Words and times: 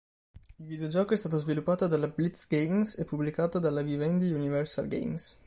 Il 0.57 0.65
videogioco 0.65 1.13
è 1.13 1.15
stato 1.15 1.37
sviluppato 1.37 1.85
dalla 1.85 2.07
Blitz 2.07 2.47
Games 2.47 2.97
e 2.97 3.05
pubblicato 3.05 3.59
dalla 3.59 3.83
Vivendi 3.83 4.31
Universal 4.31 4.87
Games. 4.87 5.37